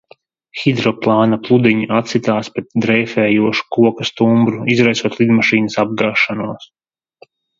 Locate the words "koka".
3.77-4.09